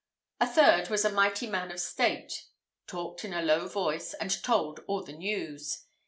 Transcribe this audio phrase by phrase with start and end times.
[0.39, 2.45] A third was a mighty man of state,
[2.87, 5.85] talked in a low voice, and told all the news.